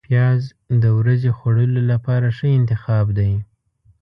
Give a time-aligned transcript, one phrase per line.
[0.07, 0.41] پیاز
[0.81, 3.33] د ورځې خوړلو لپاره ښه انتخاب دی